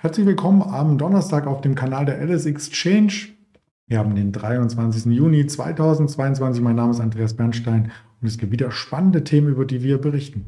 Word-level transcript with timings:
Herzlich 0.00 0.26
willkommen 0.26 0.62
am 0.62 0.96
Donnerstag 0.96 1.48
auf 1.48 1.60
dem 1.60 1.74
Kanal 1.74 2.04
der 2.04 2.20
Alice 2.20 2.46
Exchange. 2.46 3.30
Wir 3.88 3.98
haben 3.98 4.14
den 4.14 4.30
23. 4.30 5.06
Juni 5.06 5.44
2022. 5.44 6.62
Mein 6.62 6.76
Name 6.76 6.92
ist 6.92 7.00
Andreas 7.00 7.34
Bernstein 7.34 7.90
und 8.20 8.28
es 8.28 8.38
gibt 8.38 8.52
wieder 8.52 8.70
spannende 8.70 9.24
Themen, 9.24 9.48
über 9.48 9.64
die 9.64 9.82
wir 9.82 9.98
berichten. 9.98 10.46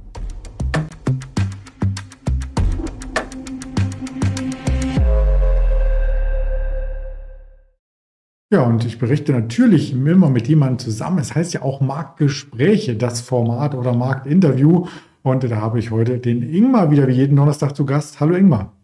Ja, 8.52 8.62
und 8.62 8.84
ich 8.84 9.00
berichte 9.00 9.32
natürlich 9.32 9.92
immer 9.92 10.30
mit 10.30 10.46
jemandem 10.46 10.78
zusammen. 10.78 11.18
Es 11.18 11.34
heißt 11.34 11.54
ja 11.54 11.62
auch 11.62 11.80
Marktgespräche, 11.80 12.94
das 12.94 13.20
Format 13.20 13.74
oder 13.74 13.96
Marktinterview. 13.96 14.86
Und 15.24 15.42
da 15.42 15.56
habe 15.56 15.80
ich 15.80 15.90
heute 15.90 16.20
den 16.20 16.42
Ingmar 16.42 16.92
wieder 16.92 17.08
wie 17.08 17.14
jeden 17.14 17.34
Donnerstag 17.34 17.74
zu 17.74 17.84
Gast. 17.84 18.20
Hallo 18.20 18.36
Ingmar. 18.36 18.79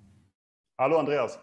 Hallo 0.78 0.98
Andreas. 0.98 1.38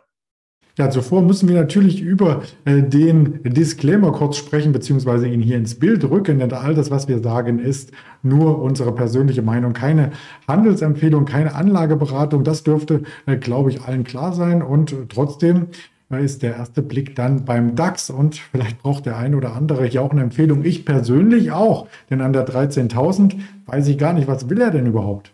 Ja, 0.77 0.91
zuvor 0.91 1.23
müssen 1.23 1.49
wir 1.49 1.55
natürlich 1.55 2.01
über 2.01 2.43
äh, 2.65 2.83
den 2.83 3.41
Disclaimer 3.41 4.11
kurz 4.11 4.37
sprechen, 4.37 4.71
beziehungsweise 4.71 5.27
ihn 5.27 5.41
hier 5.41 5.57
ins 5.57 5.79
Bild 5.79 6.03
rücken, 6.07 6.37
denn 6.37 6.53
all 6.53 6.75
das, 6.75 6.91
was 6.91 7.07
wir 7.07 7.17
sagen, 7.17 7.57
ist 7.57 7.91
nur 8.21 8.61
unsere 8.61 8.93
persönliche 8.93 9.41
Meinung, 9.41 9.73
keine 9.73 10.11
Handelsempfehlung, 10.47 11.25
keine 11.25 11.55
Anlageberatung. 11.55 12.43
Das 12.43 12.61
dürfte, 12.61 13.01
äh, 13.25 13.37
glaube 13.37 13.71
ich, 13.71 13.81
allen 13.81 14.03
klar 14.03 14.33
sein. 14.33 14.61
Und 14.61 14.95
trotzdem 15.09 15.69
äh, 16.11 16.23
ist 16.23 16.43
der 16.43 16.55
erste 16.55 16.83
Blick 16.83 17.15
dann 17.15 17.43
beim 17.43 17.75
DAX 17.75 18.11
und 18.11 18.35
vielleicht 18.35 18.83
braucht 18.83 19.07
der 19.07 19.17
ein 19.17 19.33
oder 19.33 19.55
andere 19.55 19.85
hier 19.85 20.03
auch 20.03 20.11
eine 20.11 20.21
Empfehlung. 20.21 20.63
Ich 20.63 20.85
persönlich 20.85 21.51
auch, 21.51 21.87
denn 22.11 22.21
an 22.21 22.33
der 22.33 22.47
13.000 22.47 23.39
weiß 23.65 23.87
ich 23.87 23.97
gar 23.97 24.13
nicht, 24.13 24.27
was 24.27 24.47
will 24.47 24.61
er 24.61 24.69
denn 24.69 24.85
überhaupt? 24.85 25.33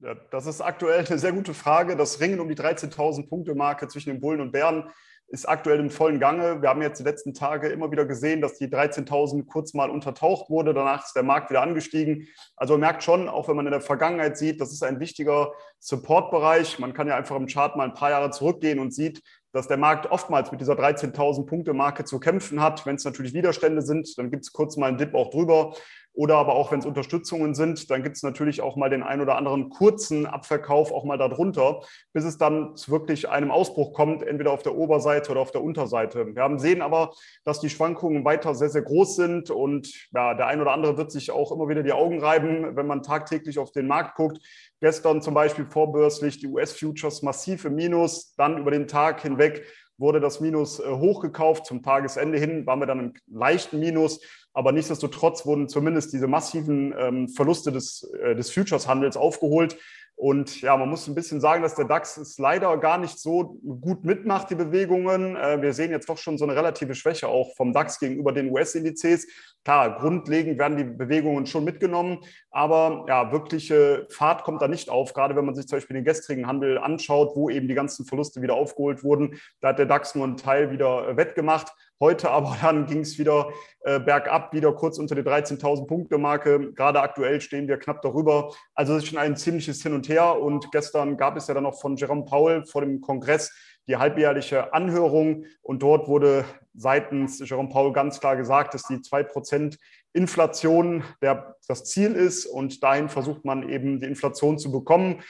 Ja, 0.00 0.14
das 0.30 0.46
ist 0.46 0.60
aktuell 0.60 1.04
eine 1.04 1.18
sehr 1.18 1.32
gute 1.32 1.54
Frage. 1.54 1.96
Das 1.96 2.20
Ringen 2.20 2.38
um 2.38 2.48
die 2.48 2.54
13.000 2.54 3.28
Punkte 3.28 3.56
Marke 3.56 3.88
zwischen 3.88 4.10
den 4.10 4.20
Bullen 4.20 4.40
und 4.40 4.52
Bären 4.52 4.90
ist 5.26 5.46
aktuell 5.46 5.80
im 5.80 5.90
vollen 5.90 6.20
Gange. 6.20 6.62
Wir 6.62 6.68
haben 6.68 6.80
jetzt 6.80 7.00
die 7.00 7.04
letzten 7.04 7.34
Tage 7.34 7.68
immer 7.68 7.90
wieder 7.90 8.06
gesehen, 8.06 8.40
dass 8.40 8.56
die 8.56 8.68
13.000 8.68 9.46
kurz 9.46 9.74
mal 9.74 9.90
untertaucht 9.90 10.50
wurde. 10.50 10.72
Danach 10.72 11.04
ist 11.04 11.16
der 11.16 11.24
Markt 11.24 11.50
wieder 11.50 11.62
angestiegen. 11.62 12.28
Also 12.56 12.74
man 12.74 12.80
merkt 12.80 13.02
schon, 13.02 13.28
auch 13.28 13.48
wenn 13.48 13.56
man 13.56 13.66
in 13.66 13.72
der 13.72 13.80
Vergangenheit 13.80 14.38
sieht, 14.38 14.60
das 14.60 14.72
ist 14.72 14.84
ein 14.84 15.00
wichtiger 15.00 15.52
Supportbereich. 15.80 16.78
Man 16.78 16.94
kann 16.94 17.08
ja 17.08 17.16
einfach 17.16 17.36
im 17.36 17.46
Chart 17.46 17.76
mal 17.76 17.84
ein 17.84 17.94
paar 17.94 18.10
Jahre 18.10 18.30
zurückgehen 18.30 18.78
und 18.78 18.94
sieht, 18.94 19.20
dass 19.52 19.66
der 19.66 19.76
Markt 19.78 20.10
oftmals 20.10 20.52
mit 20.52 20.60
dieser 20.60 20.74
13.000 20.74 21.44
Punkte 21.44 21.74
Marke 21.74 22.04
zu 22.04 22.20
kämpfen 22.20 22.62
hat. 22.62 22.86
Wenn 22.86 22.96
es 22.96 23.04
natürlich 23.04 23.34
Widerstände 23.34 23.82
sind, 23.82 24.16
dann 24.16 24.30
gibt 24.30 24.44
es 24.44 24.52
kurz 24.52 24.76
mal 24.76 24.86
einen 24.86 24.98
Dip 24.98 25.14
auch 25.14 25.30
drüber. 25.30 25.74
Oder 26.18 26.34
aber 26.34 26.56
auch, 26.56 26.72
wenn 26.72 26.80
es 26.80 26.84
Unterstützungen 26.84 27.54
sind, 27.54 27.92
dann 27.92 28.02
gibt 28.02 28.16
es 28.16 28.24
natürlich 28.24 28.60
auch 28.60 28.74
mal 28.74 28.90
den 28.90 29.04
ein 29.04 29.20
oder 29.20 29.36
anderen 29.36 29.70
kurzen 29.70 30.26
Abverkauf 30.26 30.90
auch 30.90 31.04
mal 31.04 31.16
darunter, 31.16 31.82
bis 32.12 32.24
es 32.24 32.38
dann 32.38 32.74
zu 32.74 32.90
wirklich 32.90 33.28
einem 33.28 33.52
Ausbruch 33.52 33.92
kommt, 33.92 34.24
entweder 34.24 34.50
auf 34.50 34.64
der 34.64 34.74
Oberseite 34.74 35.30
oder 35.30 35.40
auf 35.40 35.52
der 35.52 35.62
Unterseite. 35.62 36.34
Wir 36.34 36.42
haben 36.42 36.58
sehen 36.58 36.82
aber, 36.82 37.12
dass 37.44 37.60
die 37.60 37.70
Schwankungen 37.70 38.24
weiter 38.24 38.56
sehr, 38.56 38.68
sehr 38.68 38.82
groß 38.82 39.14
sind 39.14 39.52
und 39.52 39.94
ja, 40.12 40.34
der 40.34 40.48
ein 40.48 40.60
oder 40.60 40.72
andere 40.72 40.96
wird 40.96 41.12
sich 41.12 41.30
auch 41.30 41.52
immer 41.52 41.68
wieder 41.68 41.84
die 41.84 41.92
Augen 41.92 42.20
reiben, 42.20 42.74
wenn 42.74 42.88
man 42.88 43.04
tagtäglich 43.04 43.60
auf 43.60 43.70
den 43.70 43.86
Markt 43.86 44.16
guckt. 44.16 44.40
Gestern 44.80 45.22
zum 45.22 45.34
Beispiel 45.34 45.66
vorbörslich 45.66 46.40
die 46.40 46.48
US-Futures 46.48 47.22
massiv 47.22 47.64
im 47.64 47.76
Minus, 47.76 48.34
dann 48.34 48.58
über 48.58 48.72
den 48.72 48.88
Tag 48.88 49.22
hinweg 49.22 49.64
wurde 49.98 50.20
das 50.20 50.40
Minus 50.40 50.80
äh, 50.80 50.84
hochgekauft. 50.88 51.66
Zum 51.66 51.82
Tagesende 51.82 52.38
hin 52.38 52.66
waren 52.66 52.80
wir 52.80 52.86
dann 52.86 53.00
im 53.00 53.12
leichten 53.26 53.80
Minus. 53.80 54.20
Aber 54.58 54.72
nichtsdestotrotz 54.72 55.46
wurden 55.46 55.68
zumindest 55.68 56.12
diese 56.12 56.26
massiven 56.26 56.92
ähm, 56.98 57.28
Verluste 57.28 57.70
des, 57.70 58.02
äh, 58.20 58.34
des 58.34 58.50
Futures-Handels 58.50 59.16
aufgeholt. 59.16 59.76
Und 60.16 60.62
ja, 60.62 60.76
man 60.76 60.88
muss 60.88 61.06
ein 61.06 61.14
bisschen 61.14 61.40
sagen, 61.40 61.62
dass 61.62 61.76
der 61.76 61.84
DAX 61.84 62.16
es 62.16 62.38
leider 62.38 62.76
gar 62.78 62.98
nicht 62.98 63.20
so 63.20 63.60
gut 63.80 64.04
mitmacht, 64.04 64.50
die 64.50 64.56
Bewegungen. 64.56 65.36
Äh, 65.36 65.62
wir 65.62 65.72
sehen 65.72 65.92
jetzt 65.92 66.08
doch 66.08 66.18
schon 66.18 66.38
so 66.38 66.44
eine 66.44 66.56
relative 66.56 66.96
Schwäche 66.96 67.28
auch 67.28 67.54
vom 67.54 67.72
DAX 67.72 68.00
gegenüber 68.00 68.32
den 68.32 68.50
US-Indizes. 68.50 69.28
Klar, 69.62 69.96
grundlegend 69.96 70.58
werden 70.58 70.76
die 70.76 70.82
Bewegungen 70.82 71.46
schon 71.46 71.62
mitgenommen, 71.62 72.18
aber 72.50 73.04
ja, 73.06 73.30
wirkliche 73.30 74.08
Fahrt 74.10 74.42
kommt 74.42 74.60
da 74.60 74.66
nicht 74.66 74.90
auf. 74.90 75.12
Gerade 75.12 75.36
wenn 75.36 75.44
man 75.44 75.54
sich 75.54 75.68
zum 75.68 75.76
Beispiel 75.76 75.94
den 75.94 76.04
gestrigen 76.04 76.48
Handel 76.48 76.78
anschaut, 76.78 77.36
wo 77.36 77.48
eben 77.48 77.68
die 77.68 77.74
ganzen 77.74 78.04
Verluste 78.06 78.42
wieder 78.42 78.54
aufgeholt 78.54 79.04
wurden, 79.04 79.38
da 79.60 79.68
hat 79.68 79.78
der 79.78 79.86
DAX 79.86 80.16
nur 80.16 80.24
einen 80.24 80.36
Teil 80.36 80.72
wieder 80.72 81.16
wettgemacht. 81.16 81.72
Heute 82.00 82.30
aber 82.30 82.56
dann 82.62 82.86
ging 82.86 83.00
es 83.00 83.18
wieder 83.18 83.50
äh, 83.80 83.98
bergab, 83.98 84.52
wieder 84.52 84.72
kurz 84.72 84.98
unter 84.98 85.14
die 85.14 85.22
13.000 85.22 85.86
Punkte 85.86 86.18
Marke. 86.18 86.72
Gerade 86.72 87.00
aktuell 87.00 87.40
stehen 87.40 87.68
wir 87.68 87.78
knapp 87.78 88.02
darüber. 88.02 88.52
Also 88.74 88.94
es 88.94 89.02
ist 89.02 89.10
schon 89.10 89.18
ein 89.18 89.36
ziemliches 89.36 89.82
Hin 89.82 89.94
und 89.94 90.08
Her. 90.08 90.40
Und 90.40 90.70
gestern 90.72 91.16
gab 91.16 91.36
es 91.36 91.48
ja 91.48 91.54
dann 91.54 91.64
noch 91.64 91.80
von 91.80 91.96
Jerome 91.96 92.24
Powell 92.24 92.64
vor 92.64 92.82
dem 92.82 93.00
Kongress 93.00 93.52
die 93.88 93.96
halbjährliche 93.96 94.72
Anhörung. 94.74 95.44
Und 95.62 95.82
dort 95.82 96.08
wurde 96.08 96.44
seitens 96.74 97.40
Jerome 97.40 97.70
Powell 97.70 97.92
ganz 97.92 98.20
klar 98.20 98.36
gesagt, 98.36 98.74
dass 98.74 98.82
die 98.84 98.96
2% 98.96 99.76
Inflation 100.12 101.02
der, 101.22 101.56
das 101.66 101.84
Ziel 101.84 102.12
ist. 102.12 102.46
Und 102.46 102.82
dahin 102.82 103.08
versucht 103.08 103.44
man 103.44 103.68
eben 103.68 104.00
die 104.00 104.06
Inflation 104.06 104.58
zu 104.58 104.70
bekommen 104.70 105.22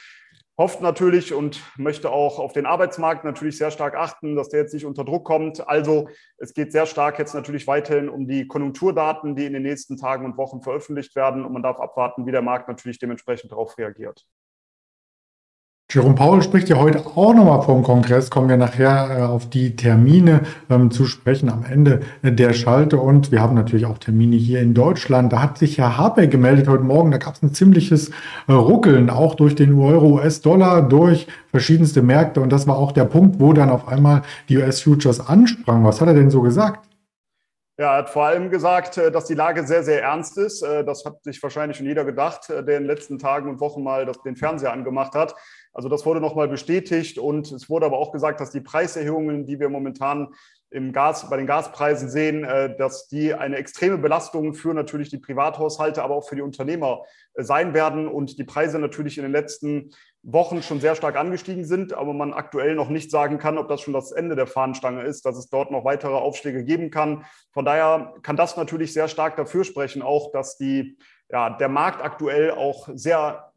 hofft 0.59 0.81
natürlich 0.81 1.33
und 1.33 1.63
möchte 1.77 2.11
auch 2.11 2.37
auf 2.37 2.51
den 2.51 2.65
Arbeitsmarkt 2.65 3.23
natürlich 3.23 3.57
sehr 3.57 3.71
stark 3.71 3.95
achten, 3.95 4.35
dass 4.35 4.49
der 4.49 4.59
jetzt 4.59 4.73
nicht 4.73 4.85
unter 4.85 5.05
Druck 5.05 5.23
kommt. 5.23 5.65
Also 5.65 6.09
es 6.37 6.53
geht 6.53 6.73
sehr 6.73 6.85
stark 6.85 7.17
jetzt 7.17 7.33
natürlich 7.33 7.65
weiterhin 7.65 8.09
um 8.09 8.27
die 8.27 8.45
Konjunkturdaten, 8.45 9.37
die 9.37 9.45
in 9.45 9.53
den 9.53 9.63
nächsten 9.63 9.95
Tagen 9.95 10.25
und 10.25 10.37
Wochen 10.37 10.61
veröffentlicht 10.61 11.15
werden. 11.15 11.45
Und 11.45 11.53
man 11.53 11.63
darf 11.63 11.79
abwarten, 11.79 12.25
wie 12.25 12.31
der 12.31 12.41
Markt 12.41 12.67
natürlich 12.67 12.99
dementsprechend 12.99 13.53
darauf 13.53 13.77
reagiert. 13.77 14.25
Jerome 15.91 16.13
Paul 16.13 16.43
spricht 16.43 16.69
ja 16.69 16.77
heute 16.77 16.99
auch 16.99 17.33
nochmal 17.33 17.63
vom 17.63 17.81
Kongress, 17.81 18.29
kommen 18.29 18.47
wir 18.47 18.57
nachher 18.57 19.09
äh, 19.09 19.21
auf 19.23 19.49
die 19.49 19.75
Termine 19.75 20.41
ähm, 20.69 20.91
zu 20.91 21.05
sprechen 21.05 21.49
am 21.49 21.65
Ende 21.67 22.01
der 22.21 22.53
Schalte 22.53 22.99
und 22.99 23.31
wir 23.31 23.41
haben 23.41 23.55
natürlich 23.55 23.87
auch 23.87 23.97
Termine 23.97 24.35
hier 24.35 24.59
in 24.59 24.75
Deutschland. 24.75 25.33
Da 25.33 25.41
hat 25.41 25.57
sich 25.57 25.79
Herr 25.79 25.97
Habeck 25.97 26.29
gemeldet 26.29 26.67
heute 26.67 26.83
Morgen, 26.83 27.09
da 27.09 27.17
gab 27.17 27.33
es 27.33 27.41
ein 27.41 27.55
ziemliches 27.55 28.11
äh, 28.47 28.51
Ruckeln, 28.51 29.09
auch 29.09 29.33
durch 29.33 29.55
den 29.55 29.73
Euro, 29.79 30.19
US-Dollar, 30.19 30.87
durch 30.87 31.25
verschiedenste 31.49 32.03
Märkte 32.03 32.39
und 32.39 32.51
das 32.51 32.67
war 32.67 32.77
auch 32.77 32.91
der 32.91 33.05
Punkt, 33.05 33.39
wo 33.39 33.53
dann 33.53 33.71
auf 33.71 33.87
einmal 33.87 34.21
die 34.47 34.57
US-Futures 34.57 35.27
ansprangen. 35.27 35.83
Was 35.85 36.01
hat 36.01 36.07
er 36.09 36.13
denn 36.13 36.29
so 36.29 36.43
gesagt? 36.43 36.85
Ja, 37.79 37.93
er 37.93 37.97
hat 37.99 38.11
vor 38.11 38.25
allem 38.25 38.51
gesagt, 38.51 38.99
äh, 38.99 39.11
dass 39.11 39.25
die 39.25 39.33
Lage 39.33 39.65
sehr, 39.65 39.81
sehr 39.81 40.03
ernst 40.03 40.37
ist. 40.37 40.61
Das 40.61 41.03
hat 41.03 41.23
sich 41.23 41.41
wahrscheinlich 41.41 41.77
schon 41.77 41.87
jeder 41.87 42.05
gedacht, 42.05 42.49
der 42.49 42.59
in 42.59 42.65
den 42.65 42.85
letzten 42.85 43.17
Tagen 43.17 43.49
und 43.49 43.59
Wochen 43.59 43.81
mal 43.81 44.05
den 44.23 44.35
Fernseher 44.35 44.71
angemacht 44.71 45.15
hat. 45.15 45.33
Also 45.73 45.87
das 45.87 46.05
wurde 46.05 46.19
nochmal 46.19 46.47
bestätigt 46.47 47.19
und 47.19 47.51
es 47.51 47.69
wurde 47.69 47.85
aber 47.85 47.97
auch 47.97 48.11
gesagt, 48.11 48.41
dass 48.41 48.51
die 48.51 48.61
Preiserhöhungen, 48.61 49.45
die 49.45 49.59
wir 49.59 49.69
momentan 49.69 50.33
im 50.71 50.93
Gas, 50.93 51.29
bei 51.29 51.37
den 51.37 51.47
Gaspreisen 51.47 52.09
sehen, 52.09 52.43
äh, 52.43 52.75
dass 52.75 53.07
die 53.07 53.33
eine 53.33 53.57
extreme 53.57 53.97
Belastung 53.97 54.53
für 54.53 54.73
natürlich 54.73 55.09
die 55.09 55.17
Privathaushalte, 55.17 56.03
aber 56.03 56.15
auch 56.15 56.27
für 56.27 56.35
die 56.35 56.41
Unternehmer 56.41 57.03
äh, 57.33 57.43
sein 57.43 57.73
werden 57.73 58.07
und 58.07 58.37
die 58.37 58.43
Preise 58.43 58.77
natürlich 58.77 59.17
in 59.17 59.23
den 59.23 59.31
letzten 59.31 59.91
Wochen 60.21 60.61
schon 60.61 60.79
sehr 60.79 60.95
stark 60.95 61.15
angestiegen 61.15 61.65
sind, 61.65 61.93
aber 61.93 62.13
man 62.13 62.33
aktuell 62.33 62.75
noch 62.75 62.89
nicht 62.89 63.09
sagen 63.09 63.39
kann, 63.39 63.57
ob 63.57 63.67
das 63.67 63.81
schon 63.81 63.93
das 63.93 64.11
Ende 64.11 64.35
der 64.35 64.47
Fahnenstange 64.47 65.03
ist, 65.03 65.25
dass 65.25 65.37
es 65.37 65.49
dort 65.49 65.71
noch 65.71 65.85
weitere 65.85 66.13
Aufschläge 66.13 66.63
geben 66.63 66.91
kann. 66.91 67.25
Von 67.51 67.65
daher 67.65 68.13
kann 68.21 68.35
das 68.35 68.57
natürlich 68.57 68.93
sehr 68.93 69.07
stark 69.07 69.37
dafür 69.37 69.63
sprechen, 69.63 70.01
auch 70.01 70.31
dass 70.31 70.57
die, 70.57 70.97
ja, 71.29 71.49
der 71.51 71.69
Markt 71.69 72.03
aktuell 72.03 72.51
auch 72.51 72.89
sehr 72.93 73.51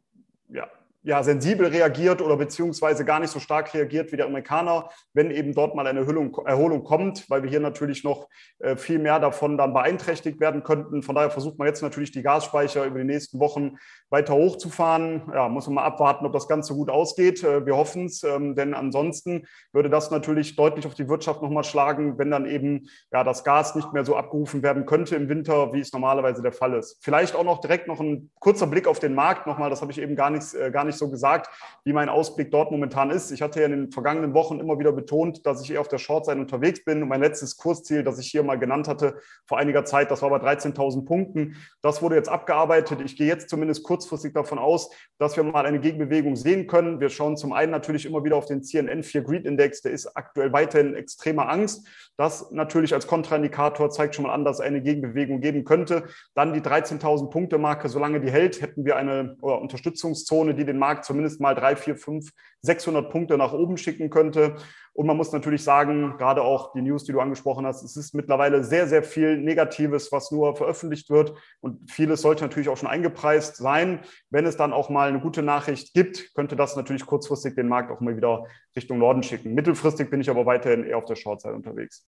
ja, 0.49 0.67
ja, 1.03 1.21
sensibel 1.21 1.67
reagiert 1.67 2.21
oder 2.21 2.37
beziehungsweise 2.37 3.03
gar 3.03 3.19
nicht 3.19 3.31
so 3.31 3.39
stark 3.39 3.73
reagiert 3.73 4.11
wie 4.11 4.17
der 4.17 4.25
Amerikaner, 4.25 4.89
wenn 5.13 5.31
eben 5.31 5.53
dort 5.53 5.75
mal 5.75 5.85
eine 5.85 5.99
Erholung, 5.99 6.83
kommt, 6.83 7.29
weil 7.29 7.43
wir 7.43 7.49
hier 7.49 7.59
natürlich 7.59 8.03
noch 8.03 8.29
äh, 8.59 8.77
viel 8.77 8.99
mehr 8.99 9.19
davon 9.19 9.57
dann 9.57 9.73
beeinträchtigt 9.73 10.39
werden 10.39 10.63
könnten. 10.63 11.03
Von 11.03 11.15
daher 11.15 11.29
versucht 11.29 11.59
man 11.59 11.67
jetzt 11.67 11.81
natürlich 11.81 12.11
die 12.11 12.23
Gasspeicher 12.23 12.85
über 12.85 12.99
die 12.99 13.05
nächsten 13.05 13.39
Wochen 13.39 13.77
weiter 14.09 14.33
hochzufahren. 14.33 15.29
Ja, 15.33 15.49
muss 15.49 15.65
man 15.67 15.75
mal 15.75 15.83
abwarten, 15.83 16.25
ob 16.25 16.31
das 16.31 16.47
Ganze 16.47 16.73
gut 16.73 16.89
ausgeht. 16.89 17.43
Äh, 17.43 17.65
wir 17.65 17.75
hoffen 17.75 18.05
es, 18.05 18.23
ähm, 18.23 18.55
denn 18.55 18.73
ansonsten 18.73 19.45
würde 19.73 19.89
das 19.89 20.09
natürlich 20.09 20.55
deutlich 20.55 20.85
auf 20.85 20.93
die 20.93 21.09
Wirtschaft 21.09 21.41
nochmal 21.41 21.65
schlagen, 21.65 22.17
wenn 22.17 22.31
dann 22.31 22.45
eben 22.45 22.87
ja, 23.11 23.23
das 23.25 23.43
Gas 23.43 23.75
nicht 23.75 23.91
mehr 23.91 24.05
so 24.05 24.15
abgerufen 24.15 24.63
werden 24.63 24.85
könnte 24.85 25.15
im 25.15 25.27
Winter, 25.27 25.73
wie 25.73 25.81
es 25.81 25.91
normalerweise 25.91 26.41
der 26.41 26.53
Fall 26.53 26.73
ist. 26.75 26.97
Vielleicht 27.01 27.35
auch 27.35 27.43
noch 27.43 27.59
direkt 27.59 27.87
noch 27.87 27.99
ein 27.99 28.31
kurzer 28.39 28.67
Blick 28.67 28.87
auf 28.87 28.99
den 28.99 29.15
Markt 29.15 29.47
nochmal, 29.47 29.69
das 29.69 29.81
habe 29.81 29.91
ich 29.91 29.99
eben 29.99 30.15
gar 30.15 30.29
nicht, 30.29 30.53
äh, 30.53 30.71
gar 30.71 30.85
nicht 30.85 30.92
nicht 30.93 30.99
so 30.99 31.09
gesagt, 31.09 31.49
wie 31.83 31.93
mein 31.93 32.09
Ausblick 32.09 32.51
dort 32.51 32.71
momentan 32.71 33.09
ist. 33.09 33.31
Ich 33.31 33.41
hatte 33.41 33.59
ja 33.59 33.65
in 33.65 33.71
den 33.71 33.91
vergangenen 33.91 34.33
Wochen 34.33 34.59
immer 34.59 34.79
wieder 34.79 34.91
betont, 34.91 35.45
dass 35.45 35.61
ich 35.63 35.71
eher 35.71 35.81
auf 35.81 35.87
der 35.87 35.97
Short-Seite 35.97 36.39
unterwegs 36.39 36.85
bin. 36.85 37.01
Und 37.03 37.09
mein 37.09 37.21
letztes 37.21 37.57
Kursziel, 37.57 38.03
das 38.03 38.19
ich 38.19 38.27
hier 38.27 38.43
mal 38.43 38.59
genannt 38.59 38.87
hatte 38.87 39.17
vor 39.45 39.57
einiger 39.57 39.85
Zeit, 39.85 40.11
das 40.11 40.21
war 40.21 40.29
bei 40.29 40.37
13.000 40.37 41.05
Punkten. 41.05 41.57
Das 41.81 42.01
wurde 42.01 42.15
jetzt 42.15 42.29
abgearbeitet. 42.29 43.01
Ich 43.03 43.17
gehe 43.17 43.27
jetzt 43.27 43.49
zumindest 43.49 43.83
kurzfristig 43.83 44.33
davon 44.33 44.59
aus, 44.59 44.89
dass 45.17 45.35
wir 45.35 45.43
mal 45.43 45.65
eine 45.65 45.79
Gegenbewegung 45.79 46.35
sehen 46.35 46.67
können. 46.67 46.99
Wir 46.99 47.09
schauen 47.09 47.35
zum 47.35 47.53
einen 47.53 47.71
natürlich 47.71 48.05
immer 48.05 48.23
wieder 48.23 48.37
auf 48.37 48.45
den 48.45 48.63
CNN 48.63 49.03
4 49.03 49.21
Greed 49.23 49.45
Index. 49.45 49.81
Der 49.81 49.91
ist 49.91 50.15
aktuell 50.15 50.53
weiterhin 50.53 50.95
extremer 50.95 51.49
Angst. 51.49 51.87
Das 52.17 52.51
natürlich 52.51 52.93
als 52.93 53.07
Kontraindikator 53.07 53.89
zeigt 53.89 54.15
schon 54.15 54.25
mal 54.25 54.33
an, 54.33 54.45
dass 54.45 54.59
eine 54.59 54.81
Gegenbewegung 54.81 55.41
geben 55.41 55.63
könnte. 55.63 56.03
Dann 56.35 56.53
die 56.53 56.61
13.000 56.61 57.29
Punkte 57.29 57.57
Marke, 57.57 57.89
solange 57.89 58.21
die 58.21 58.31
hält, 58.31 58.61
hätten 58.61 58.85
wir 58.85 58.95
eine 58.95 59.35
Unterstützungszone, 59.41 60.53
die 60.53 60.65
den 60.65 60.77
Markt 60.83 61.05
zumindest 61.05 61.39
mal 61.39 61.55
drei, 61.55 61.77
vier, 61.77 61.95
fünf, 61.95 62.31
600 62.59 63.09
Punkte 63.09 63.37
nach 63.37 63.53
oben 63.53 63.77
schicken 63.77 64.09
könnte. 64.09 64.57
Und 64.91 65.07
man 65.07 65.15
muss 65.15 65.31
natürlich 65.31 65.63
sagen, 65.63 66.15
gerade 66.17 66.41
auch 66.41 66.73
die 66.73 66.81
News, 66.81 67.05
die 67.05 67.13
du 67.13 67.21
angesprochen 67.21 67.65
hast, 67.65 67.83
es 67.83 67.95
ist 67.95 68.13
mittlerweile 68.13 68.65
sehr, 68.65 68.85
sehr 68.87 69.01
viel 69.01 69.37
Negatives, 69.37 70.11
was 70.11 70.29
nur 70.31 70.57
veröffentlicht 70.57 71.09
wird. 71.09 71.33
Und 71.61 71.89
vieles 71.89 72.21
sollte 72.21 72.43
natürlich 72.43 72.67
auch 72.67 72.75
schon 72.75 72.89
eingepreist 72.89 73.55
sein. 73.55 74.01
Wenn 74.29 74.45
es 74.45 74.57
dann 74.57 74.73
auch 74.73 74.89
mal 74.89 75.07
eine 75.07 75.21
gute 75.21 75.41
Nachricht 75.41 75.93
gibt, 75.93 76.35
könnte 76.35 76.57
das 76.57 76.75
natürlich 76.75 77.05
kurzfristig 77.05 77.55
den 77.55 77.69
Markt 77.69 77.91
auch 77.91 78.01
mal 78.01 78.17
wieder 78.17 78.45
Richtung 78.75 78.97
Norden 78.99 79.23
schicken. 79.23 79.53
Mittelfristig 79.53 80.09
bin 80.09 80.19
ich 80.19 80.29
aber 80.29 80.45
weiterhin 80.45 80.83
eher 80.83 80.97
auf 80.97 81.05
der 81.05 81.15
Shortzeit 81.15 81.53
unterwegs. 81.53 82.05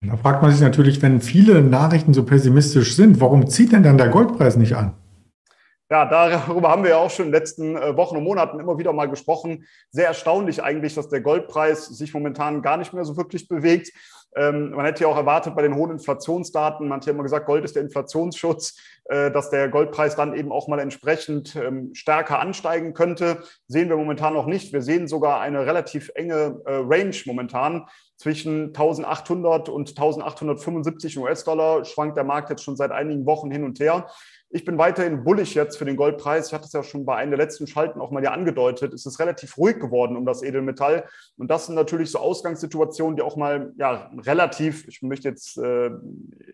Da 0.00 0.16
fragt 0.16 0.40
man 0.40 0.52
sich 0.52 0.60
natürlich, 0.60 1.02
wenn 1.02 1.20
viele 1.20 1.62
Nachrichten 1.62 2.14
so 2.14 2.24
pessimistisch 2.24 2.94
sind, 2.94 3.20
warum 3.20 3.48
zieht 3.48 3.72
denn 3.72 3.82
dann 3.82 3.98
der 3.98 4.08
Goldpreis 4.08 4.56
nicht 4.56 4.76
an? 4.76 4.94
Ja, 5.88 6.04
darüber 6.04 6.68
haben 6.68 6.82
wir 6.82 6.90
ja 6.90 6.98
auch 6.98 7.10
schon 7.10 7.26
in 7.26 7.32
den 7.32 7.38
letzten 7.38 7.76
äh, 7.76 7.96
Wochen 7.96 8.16
und 8.16 8.24
Monaten 8.24 8.58
immer 8.58 8.76
wieder 8.76 8.92
mal 8.92 9.08
gesprochen. 9.08 9.66
Sehr 9.90 10.08
erstaunlich 10.08 10.62
eigentlich, 10.62 10.94
dass 10.94 11.08
der 11.08 11.20
Goldpreis 11.20 11.86
sich 11.86 12.12
momentan 12.12 12.60
gar 12.60 12.76
nicht 12.76 12.92
mehr 12.92 13.04
so 13.04 13.16
wirklich 13.16 13.46
bewegt. 13.46 13.92
Ähm, 14.34 14.70
man 14.70 14.84
hätte 14.84 15.04
ja 15.04 15.08
auch 15.08 15.16
erwartet 15.16 15.54
bei 15.54 15.62
den 15.62 15.76
hohen 15.76 15.92
Inflationsdaten, 15.92 16.88
man 16.88 16.98
hat 16.98 17.06
ja 17.06 17.12
immer 17.12 17.22
gesagt, 17.22 17.46
Gold 17.46 17.64
ist 17.64 17.76
der 17.76 17.82
Inflationsschutz, 17.84 18.76
äh, 19.04 19.30
dass 19.30 19.50
der 19.50 19.68
Goldpreis 19.68 20.16
dann 20.16 20.34
eben 20.34 20.50
auch 20.50 20.66
mal 20.66 20.80
entsprechend 20.80 21.54
ähm, 21.56 21.94
stärker 21.94 22.40
ansteigen 22.40 22.92
könnte. 22.92 23.44
Sehen 23.68 23.88
wir 23.88 23.96
momentan 23.96 24.34
noch 24.34 24.46
nicht. 24.46 24.72
Wir 24.72 24.82
sehen 24.82 25.06
sogar 25.06 25.40
eine 25.40 25.66
relativ 25.66 26.10
enge 26.16 26.60
äh, 26.66 26.80
Range 26.84 27.16
momentan. 27.24 27.86
Zwischen 28.18 28.68
1800 28.68 29.68
und 29.68 29.90
1875 29.90 31.18
US-Dollar 31.18 31.84
schwankt 31.84 32.16
der 32.16 32.24
Markt 32.24 32.50
jetzt 32.50 32.64
schon 32.64 32.76
seit 32.76 32.90
einigen 32.90 33.26
Wochen 33.26 33.50
hin 33.50 33.62
und 33.62 33.78
her. 33.78 34.08
Ich 34.48 34.64
bin 34.64 34.78
weiterhin 34.78 35.24
bullig 35.24 35.54
jetzt 35.54 35.76
für 35.76 35.84
den 35.84 35.96
Goldpreis. 35.96 36.46
Ich 36.48 36.54
hatte 36.54 36.66
es 36.66 36.72
ja 36.72 36.84
schon 36.84 37.04
bei 37.04 37.16
einem 37.16 37.32
der 37.32 37.38
letzten 37.38 37.66
Schalten 37.66 38.00
auch 38.00 38.12
mal 38.12 38.22
ja 38.22 38.30
angedeutet. 38.30 38.94
Es 38.94 39.04
ist 39.04 39.18
relativ 39.18 39.58
ruhig 39.58 39.80
geworden 39.80 40.16
um 40.16 40.24
das 40.24 40.42
Edelmetall. 40.42 41.08
Und 41.36 41.50
das 41.50 41.66
sind 41.66 41.74
natürlich 41.74 42.12
so 42.12 42.20
Ausgangssituationen, 42.20 43.16
die 43.16 43.22
auch 43.22 43.36
mal 43.36 43.72
ja 43.76 44.08
relativ, 44.18 44.86
ich 44.86 45.02
möchte 45.02 45.28
jetzt 45.28 45.58
äh, 45.58 45.90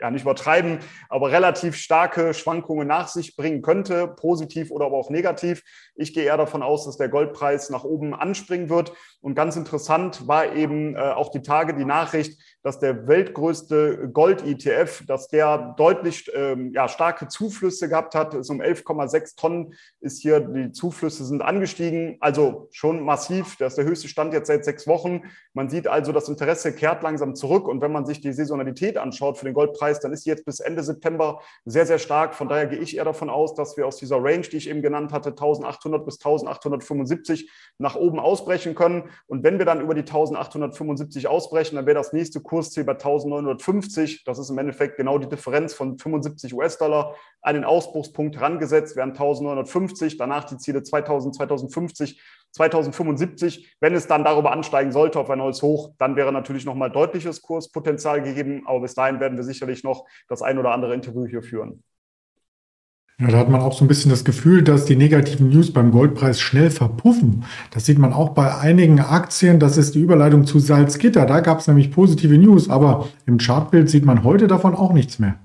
ja 0.00 0.10
nicht 0.10 0.22
übertreiben, 0.22 0.78
aber 1.10 1.30
relativ 1.30 1.76
starke 1.76 2.32
Schwankungen 2.32 2.88
nach 2.88 3.08
sich 3.08 3.36
bringen 3.36 3.60
könnte, 3.60 4.08
positiv 4.08 4.70
oder 4.70 4.86
aber 4.86 4.96
auch 4.96 5.10
negativ. 5.10 5.62
Ich 5.94 6.14
gehe 6.14 6.24
eher 6.24 6.38
davon 6.38 6.62
aus, 6.62 6.86
dass 6.86 6.96
der 6.96 7.10
Goldpreis 7.10 7.68
nach 7.68 7.84
oben 7.84 8.14
anspringen 8.14 8.70
wird. 8.70 8.94
Und 9.20 9.34
ganz 9.34 9.56
interessant 9.56 10.26
war 10.26 10.54
eben 10.54 10.96
äh, 10.96 10.98
auch 10.98 11.30
die 11.30 11.42
Tage 11.42 11.74
die 11.74 11.84
Nachricht, 11.84 12.40
dass 12.62 12.78
der 12.78 13.08
weltgrößte 13.08 14.10
Gold-ETF, 14.12 15.04
dass 15.06 15.28
der 15.28 15.74
deutlich 15.76 16.30
ähm, 16.34 16.72
ja, 16.72 16.88
starke 16.88 17.28
Zuflüsse 17.28 17.88
gehabt 17.88 18.14
hat. 18.14 18.34
Es 18.34 18.50
um 18.50 18.60
11,6 18.60 19.36
Tonnen 19.36 19.74
ist 20.00 20.22
hier, 20.22 20.40
die 20.40 20.70
Zuflüsse 20.70 21.24
sind 21.24 21.42
angestiegen, 21.42 22.18
also 22.20 22.68
schon 22.70 23.04
massiv. 23.04 23.56
Das 23.56 23.72
ist 23.72 23.78
der 23.78 23.84
höchste 23.84 24.08
Stand 24.08 24.32
jetzt 24.32 24.46
seit 24.46 24.64
sechs 24.64 24.86
Wochen. 24.86 25.22
Man 25.54 25.68
sieht 25.68 25.88
also, 25.88 26.12
das 26.12 26.28
Interesse 26.28 26.72
kehrt 26.72 27.02
langsam 27.02 27.34
zurück. 27.34 27.66
Und 27.66 27.80
wenn 27.80 27.92
man 27.92 28.06
sich 28.06 28.20
die 28.20 28.32
Saisonalität 28.32 28.96
anschaut 28.96 29.38
für 29.38 29.44
den 29.44 29.54
Goldpreis, 29.54 29.98
dann 30.00 30.12
ist 30.12 30.24
jetzt 30.24 30.44
bis 30.44 30.60
Ende 30.60 30.82
September 30.84 31.40
sehr, 31.64 31.86
sehr 31.86 31.98
stark. 31.98 32.34
Von 32.34 32.48
daher 32.48 32.66
gehe 32.66 32.78
ich 32.78 32.96
eher 32.96 33.04
davon 33.04 33.28
aus, 33.28 33.54
dass 33.54 33.76
wir 33.76 33.86
aus 33.86 33.96
dieser 33.96 34.22
Range, 34.22 34.42
die 34.42 34.58
ich 34.58 34.68
eben 34.68 34.82
genannt 34.82 35.12
hatte, 35.12 35.30
1800 35.30 36.04
bis 36.04 36.16
1875 36.16 37.50
nach 37.78 37.96
oben 37.96 38.20
ausbrechen 38.20 38.76
können. 38.76 39.10
Und 39.26 39.42
wenn 39.42 39.58
wir 39.58 39.66
dann 39.66 39.80
über 39.80 39.94
die 39.94 40.02
1875 40.02 41.26
ausbrechen, 41.26 41.76
dann 41.76 41.86
wäre 41.86 41.96
das 41.96 42.12
nächste 42.12 42.40
Kursziel 42.52 42.84
bei 42.84 42.92
1950. 42.92 44.24
Das 44.24 44.38
ist 44.38 44.50
im 44.50 44.58
Endeffekt 44.58 44.98
genau 44.98 45.16
die 45.16 45.26
Differenz 45.26 45.72
von 45.72 45.96
75 45.96 46.52
US-Dollar 46.52 47.14
an 47.40 47.54
den 47.54 47.64
Ausbruchspunkt 47.64 48.36
herangesetzt, 48.36 48.94
wären 48.94 49.12
1950, 49.12 50.18
danach 50.18 50.44
die 50.44 50.58
Ziele 50.58 50.82
2000, 50.82 51.34
2050, 51.34 52.20
2075. 52.50 53.74
Wenn 53.80 53.94
es 53.94 54.06
dann 54.06 54.22
darüber 54.22 54.52
ansteigen 54.52 54.92
sollte 54.92 55.18
auf 55.18 55.30
ein 55.30 55.38
neues 55.38 55.62
Hoch, 55.62 55.94
dann 55.96 56.14
wäre 56.14 56.30
natürlich 56.30 56.66
nochmal 56.66 56.90
deutliches 56.90 57.40
Kurspotenzial 57.40 58.20
gegeben. 58.20 58.64
Aber 58.66 58.82
bis 58.82 58.94
dahin 58.94 59.18
werden 59.18 59.38
wir 59.38 59.44
sicherlich 59.44 59.82
noch 59.82 60.04
das 60.28 60.42
ein 60.42 60.58
oder 60.58 60.72
andere 60.72 60.92
Interview 60.92 61.26
hier 61.26 61.42
führen. 61.42 61.82
Ja, 63.20 63.28
da 63.28 63.38
hat 63.38 63.50
man 63.50 63.60
auch 63.60 63.76
so 63.76 63.84
ein 63.84 63.88
bisschen 63.88 64.10
das 64.10 64.24
Gefühl, 64.24 64.62
dass 64.62 64.84
die 64.84 64.96
negativen 64.96 65.50
News 65.50 65.72
beim 65.72 65.92
Goldpreis 65.92 66.40
schnell 66.40 66.70
verpuffen. 66.70 67.44
Das 67.70 67.86
sieht 67.86 67.98
man 67.98 68.12
auch 68.12 68.30
bei 68.30 68.56
einigen 68.56 68.98
Aktien. 69.00 69.60
Das 69.60 69.76
ist 69.76 69.94
die 69.94 70.00
Überleitung 70.00 70.44
zu 70.44 70.58
Salzgitter. 70.58 71.24
Da 71.26 71.40
gab 71.40 71.60
es 71.60 71.68
nämlich 71.68 71.92
positive 71.92 72.36
News, 72.36 72.68
aber 72.68 73.08
im 73.26 73.38
Chartbild 73.38 73.88
sieht 73.88 74.04
man 74.04 74.24
heute 74.24 74.48
davon 74.48 74.74
auch 74.74 74.92
nichts 74.92 75.18
mehr. 75.18 75.36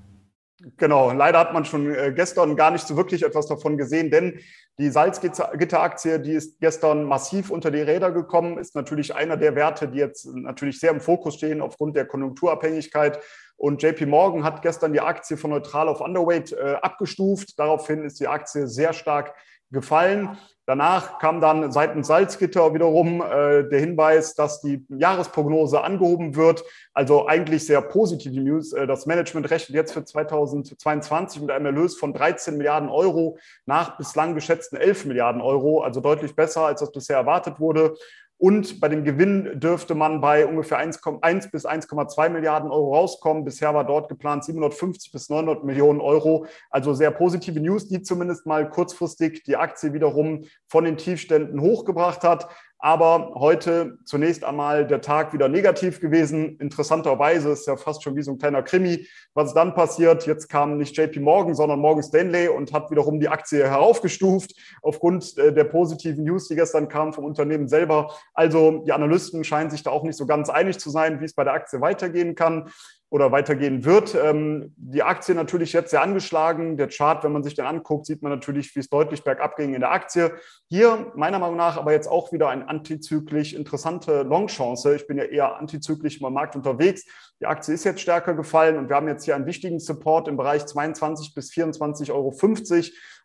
Genau, 0.78 1.10
leider 1.10 1.40
hat 1.40 1.52
man 1.52 1.64
schon 1.64 1.92
äh, 1.92 2.12
gestern 2.14 2.54
gar 2.54 2.70
nicht 2.70 2.86
so 2.86 2.96
wirklich 2.96 3.24
etwas 3.24 3.46
davon 3.46 3.76
gesehen, 3.76 4.10
denn 4.10 4.38
die 4.78 4.90
Salzgitter-Aktie, 4.90 6.20
die 6.20 6.34
ist 6.34 6.60
gestern 6.60 7.02
massiv 7.02 7.50
unter 7.50 7.72
die 7.72 7.80
Räder 7.80 8.12
gekommen, 8.12 8.58
ist 8.58 8.76
natürlich 8.76 9.12
einer 9.12 9.36
der 9.36 9.56
Werte, 9.56 9.88
die 9.88 9.98
jetzt 9.98 10.26
natürlich 10.32 10.78
sehr 10.78 10.92
im 10.92 11.00
Fokus 11.00 11.34
stehen 11.34 11.60
aufgrund 11.60 11.96
der 11.96 12.06
Konjunkturabhängigkeit. 12.06 13.18
Und 13.56 13.82
JP 13.82 14.06
Morgan 14.06 14.44
hat 14.44 14.62
gestern 14.62 14.92
die 14.92 15.00
Aktie 15.00 15.36
von 15.36 15.50
neutral 15.50 15.88
auf 15.88 16.00
Underweight 16.00 16.52
äh, 16.52 16.76
abgestuft. 16.80 17.58
Daraufhin 17.58 18.04
ist 18.04 18.20
die 18.20 18.28
Aktie 18.28 18.68
sehr 18.68 18.92
stark 18.92 19.34
gefallen. 19.70 20.38
Danach 20.68 21.18
kam 21.18 21.40
dann 21.40 21.72
seitens 21.72 22.08
Salzgitter 22.08 22.74
wiederum 22.74 23.22
äh, 23.22 23.66
der 23.70 23.80
Hinweis, 23.80 24.34
dass 24.34 24.60
die 24.60 24.84
Jahresprognose 24.90 25.82
angehoben 25.82 26.36
wird. 26.36 26.62
Also 26.92 27.26
eigentlich 27.26 27.64
sehr 27.64 27.80
positive 27.80 28.38
News. 28.38 28.74
Äh, 28.74 28.86
das 28.86 29.06
Management 29.06 29.50
rechnet 29.50 29.74
jetzt 29.74 29.94
für 29.94 30.04
2022 30.04 31.40
mit 31.40 31.50
einem 31.50 31.64
Erlös 31.64 31.96
von 31.96 32.12
13 32.12 32.58
Milliarden 32.58 32.90
Euro 32.90 33.38
nach 33.64 33.96
bislang 33.96 34.34
geschätzten 34.34 34.76
11 34.76 35.06
Milliarden 35.06 35.40
Euro. 35.40 35.80
Also 35.80 36.02
deutlich 36.02 36.36
besser, 36.36 36.66
als 36.66 36.80
das 36.80 36.92
bisher 36.92 37.16
erwartet 37.16 37.60
wurde. 37.60 37.94
Und 38.38 38.80
bei 38.80 38.88
dem 38.88 39.02
Gewinn 39.02 39.58
dürfte 39.58 39.96
man 39.96 40.20
bei 40.20 40.46
ungefähr 40.46 40.78
1, 40.78 41.00
1 41.20 41.50
bis 41.50 41.66
1,2 41.66 42.28
Milliarden 42.28 42.70
Euro 42.70 42.94
rauskommen. 42.94 43.44
Bisher 43.44 43.74
war 43.74 43.84
dort 43.84 44.08
geplant 44.08 44.44
750 44.44 45.10
bis 45.10 45.28
900 45.28 45.64
Millionen 45.64 46.00
Euro. 46.00 46.46
Also 46.70 46.94
sehr 46.94 47.10
positive 47.10 47.58
News, 47.58 47.88
die 47.88 48.00
zumindest 48.00 48.46
mal 48.46 48.70
kurzfristig 48.70 49.42
die 49.42 49.56
Aktie 49.56 49.92
wiederum 49.92 50.44
von 50.68 50.84
den 50.84 50.96
Tiefständen 50.96 51.60
hochgebracht 51.60 52.22
hat. 52.22 52.48
Aber 52.80 53.32
heute 53.34 53.98
zunächst 54.04 54.44
einmal 54.44 54.86
der 54.86 55.00
Tag 55.00 55.32
wieder 55.32 55.48
negativ 55.48 56.00
gewesen. 56.00 56.56
Interessanterweise 56.58 57.50
ist 57.50 57.66
ja 57.66 57.76
fast 57.76 58.04
schon 58.04 58.14
wie 58.14 58.22
so 58.22 58.32
ein 58.32 58.38
kleiner 58.38 58.62
Krimi. 58.62 59.06
Was 59.34 59.52
dann 59.52 59.74
passiert? 59.74 60.26
Jetzt 60.26 60.48
kam 60.48 60.78
nicht 60.78 60.96
JP 60.96 61.18
Morgan, 61.20 61.54
sondern 61.54 61.80
Morgan 61.80 62.04
Stanley 62.04 62.48
und 62.48 62.72
hat 62.72 62.90
wiederum 62.90 63.18
die 63.18 63.28
Aktie 63.28 63.64
heraufgestuft 63.68 64.52
aufgrund 64.82 65.36
äh, 65.38 65.52
der 65.52 65.64
positiven 65.64 66.22
News, 66.22 66.46
die 66.46 66.54
gestern 66.54 66.88
kamen 66.88 67.12
vom 67.12 67.24
Unternehmen 67.24 67.66
selber. 67.66 68.14
Also 68.32 68.84
die 68.86 68.92
Analysten 68.92 69.42
scheinen 69.42 69.70
sich 69.70 69.82
da 69.82 69.90
auch 69.90 70.04
nicht 70.04 70.16
so 70.16 70.26
ganz 70.26 70.48
einig 70.48 70.78
zu 70.78 70.90
sein, 70.90 71.20
wie 71.20 71.24
es 71.24 71.34
bei 71.34 71.42
der 71.42 71.54
Aktie 71.54 71.80
weitergehen 71.80 72.36
kann 72.36 72.70
oder 73.10 73.32
weitergehen 73.32 73.84
wird. 73.84 74.14
Ähm, 74.14 74.74
die 74.76 75.02
Aktie 75.02 75.34
natürlich 75.34 75.72
jetzt 75.72 75.90
sehr 75.90 76.02
angeschlagen. 76.02 76.76
Der 76.76 76.88
Chart, 76.88 77.24
wenn 77.24 77.32
man 77.32 77.42
sich 77.42 77.54
den 77.54 77.64
anguckt, 77.64 78.06
sieht 78.06 78.22
man 78.22 78.30
natürlich, 78.30 78.74
wie 78.76 78.80
es 78.80 78.90
deutlich 78.90 79.24
bergab 79.24 79.56
ging 79.56 79.74
in 79.74 79.80
der 79.80 79.92
Aktie. 79.92 80.32
Hier 80.68 81.10
meiner 81.14 81.38
Meinung 81.38 81.56
nach 81.56 81.78
aber 81.78 81.92
jetzt 81.92 82.08
auch 82.08 82.32
wieder 82.32 82.50
eine 82.50 82.68
antizyklisch 82.68 83.54
interessante 83.54 84.22
Longchance. 84.22 84.94
Ich 84.94 85.06
bin 85.06 85.16
ja 85.16 85.24
eher 85.24 85.56
antizyklisch 85.56 86.20
im 86.20 86.32
Markt 86.32 86.54
unterwegs. 86.54 87.06
Die 87.40 87.46
Aktie 87.46 87.72
ist 87.72 87.84
jetzt 87.84 88.00
stärker 88.00 88.34
gefallen 88.34 88.76
und 88.76 88.88
wir 88.88 88.96
haben 88.96 89.08
jetzt 89.08 89.24
hier 89.24 89.36
einen 89.36 89.46
wichtigen 89.46 89.78
Support 89.80 90.28
im 90.28 90.36
Bereich 90.36 90.66
22 90.66 91.34
bis 91.34 91.50
24,50 91.50 92.12
Euro. 92.12 92.34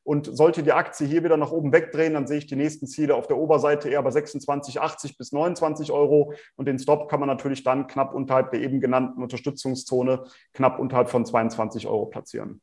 Und 0.04 0.36
sollte 0.36 0.64
die 0.64 0.74
Aktie 0.74 1.08
hier 1.08 1.24
wieder 1.24 1.38
nach 1.38 1.52
oben 1.52 1.72
wegdrehen, 1.72 2.14
dann 2.14 2.28
sehe 2.28 2.40
ich 2.40 2.48
die 2.48 2.58
nächsten 2.58 2.88
Ziele 2.88 3.16
auf 3.16 3.28
der 3.28 3.38
Oberseite 3.38 3.90
eher 3.90 4.04
bei 4.04 4.10
26,80 4.10 5.18
bis 5.18 5.32
29 5.32 5.92
Euro. 5.92 6.34
Und 6.56 6.68
den 6.68 6.80
Stop 6.80 7.10
kann 7.10 7.20
man 7.20 7.30
natürlich 7.30 7.64
dann 7.64 7.88
knapp 7.88 8.14
unterhalb 8.14 8.52
der 8.52 8.62
eben 8.62 8.82
genannten 8.82 9.22
Unterstützungszone, 9.22 10.26
knapp 10.54 10.80
unterhalb 10.80 11.10
von 11.10 11.26
22 11.26 11.88
Euro 11.88 12.08
platzieren. 12.08 12.62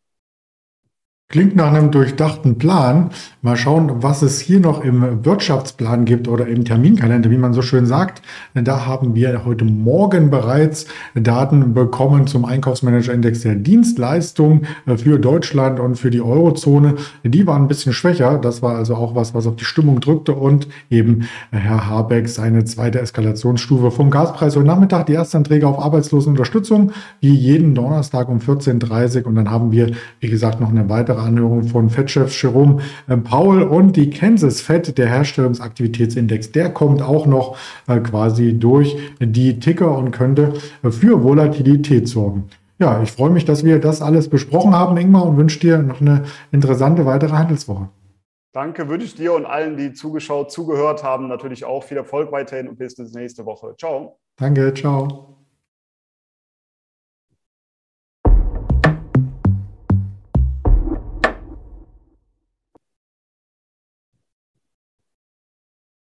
Klingt 1.30 1.54
nach 1.54 1.72
einem 1.72 1.92
durchdachten 1.92 2.58
Plan. 2.58 3.10
Mal 3.40 3.56
schauen, 3.56 4.02
was 4.02 4.20
es 4.22 4.40
hier 4.40 4.58
noch 4.58 4.82
im 4.82 5.24
Wirtschaftsplan 5.24 6.04
gibt 6.04 6.26
oder 6.26 6.48
im 6.48 6.64
Terminkalender, 6.64 7.30
wie 7.30 7.38
man 7.38 7.52
so 7.52 7.62
schön 7.62 7.86
sagt. 7.86 8.20
Da 8.52 8.84
haben 8.84 9.14
wir 9.14 9.44
heute 9.44 9.64
Morgen 9.64 10.30
bereits 10.30 10.86
Daten 11.14 11.72
bekommen 11.72 12.26
zum 12.26 12.44
Einkaufsmanager-Index 12.44 13.42
der 13.42 13.54
Dienstleistung 13.54 14.62
für 14.96 15.20
Deutschland 15.20 15.78
und 15.78 15.94
für 15.94 16.10
die 16.10 16.20
Eurozone. 16.20 16.96
Die 17.22 17.46
waren 17.46 17.62
ein 17.62 17.68
bisschen 17.68 17.92
schwächer. 17.92 18.36
Das 18.38 18.60
war 18.60 18.74
also 18.74 18.96
auch 18.96 19.14
was, 19.14 19.32
was 19.32 19.46
auf 19.46 19.54
die 19.54 19.64
Stimmung 19.64 20.00
drückte 20.00 20.32
und 20.32 20.66
eben 20.90 21.28
Herr 21.52 21.88
Habeck 21.88 22.28
seine 22.28 22.64
zweite 22.64 22.98
Eskalationsstufe 23.00 23.92
vom 23.92 24.10
Gaspreis. 24.10 24.56
Heute 24.56 24.66
Nachmittag 24.66 25.06
die 25.06 25.12
Erstanträge 25.12 25.68
auf 25.68 25.78
Arbeitslosenunterstützung, 25.78 26.90
wie 27.20 27.36
jeden 27.36 27.76
Donnerstag 27.76 28.28
um 28.28 28.40
14.30 28.40 29.20
Uhr. 29.20 29.26
Und 29.28 29.36
dann 29.36 29.48
haben 29.48 29.70
wir, 29.70 29.92
wie 30.18 30.28
gesagt, 30.28 30.60
noch 30.60 30.70
eine 30.70 30.88
weitere 30.88 31.19
Anhörung 31.20 31.64
von 31.64 31.90
Fettchef 31.90 32.30
Jerome 32.42 32.80
äh, 33.08 33.16
Paul 33.16 33.62
und 33.62 33.96
die 33.96 34.10
Kansas 34.10 34.60
Fed, 34.60 34.96
der 34.98 35.08
Herstellungsaktivitätsindex, 35.08 36.52
der 36.52 36.70
kommt 36.70 37.02
auch 37.02 37.26
noch 37.26 37.56
äh, 37.86 38.00
quasi 38.00 38.58
durch 38.58 38.96
die 39.20 39.60
Ticker 39.60 39.96
und 39.96 40.10
könnte 40.10 40.54
äh, 40.82 40.90
für 40.90 41.22
Volatilität 41.22 42.08
sorgen. 42.08 42.50
Ja, 42.78 43.02
ich 43.02 43.12
freue 43.12 43.30
mich, 43.30 43.44
dass 43.44 43.62
wir 43.62 43.78
das 43.78 44.00
alles 44.00 44.28
besprochen 44.28 44.74
haben, 44.74 44.96
Ingmar, 44.96 45.26
und 45.26 45.36
wünsche 45.36 45.60
dir 45.60 45.78
noch 45.78 46.00
eine 46.00 46.24
interessante 46.50 47.04
weitere 47.04 47.32
Handelswoche. 47.32 47.90
Danke, 48.52 48.88
wünsche 48.88 49.06
ich 49.06 49.14
dir 49.14 49.34
und 49.34 49.46
allen, 49.46 49.76
die 49.76 49.92
zugeschaut, 49.92 50.50
zugehört 50.50 51.04
haben, 51.04 51.28
natürlich 51.28 51.64
auch 51.64 51.84
viel 51.84 51.98
Erfolg 51.98 52.32
weiterhin 52.32 52.68
und 52.68 52.78
bis 52.78 52.98
nächste 53.14 53.44
Woche. 53.44 53.76
Ciao. 53.78 54.18
Danke, 54.36 54.74
ciao. 54.74 55.39